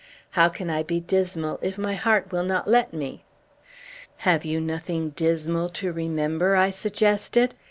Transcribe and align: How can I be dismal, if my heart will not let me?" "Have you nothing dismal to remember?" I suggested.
How 0.31 0.49
can 0.49 0.71
I 0.71 0.81
be 0.81 0.99
dismal, 0.99 1.59
if 1.61 1.77
my 1.77 1.93
heart 1.93 2.31
will 2.31 2.43
not 2.43 2.67
let 2.67 2.91
me?" 2.91 3.23
"Have 4.25 4.43
you 4.43 4.59
nothing 4.59 5.11
dismal 5.11 5.69
to 5.77 5.93
remember?" 5.93 6.55
I 6.55 6.71
suggested. 6.71 7.53